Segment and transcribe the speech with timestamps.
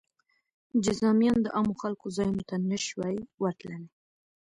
[0.83, 3.83] جذامیان د عامو خلکو ځایونو ته نه شوای ورتلی.